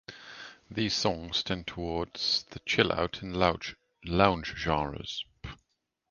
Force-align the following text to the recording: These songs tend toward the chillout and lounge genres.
These 0.71 0.95
songs 0.95 1.43
tend 1.43 1.67
toward 1.67 2.15
the 2.15 2.59
chillout 2.61 3.21
and 3.21 3.37
lounge 3.37 4.55
genres. 4.57 5.23